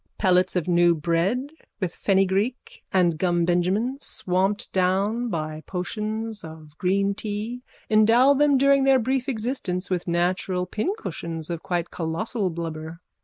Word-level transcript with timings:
Pellets 0.17 0.55
of 0.55 0.67
new 0.67 0.95
bread 0.95 1.51
with 1.79 1.93
fennygreek 1.93 2.81
and 2.91 3.19
gumbenjamin 3.19 4.01
swamped 4.01 4.73
down 4.73 5.27
by 5.29 5.61
potions 5.67 6.43
of 6.43 6.75
green 6.79 7.13
tea 7.13 7.61
endow 7.87 8.33
them 8.33 8.57
during 8.57 8.83
their 8.83 8.97
brief 8.97 9.29
existence 9.29 9.91
with 9.91 10.07
natural 10.07 10.65
pincushions 10.65 11.51
of 11.51 11.61
quite 11.61 11.91
colossal 11.91 12.49
blubber. 12.49 12.99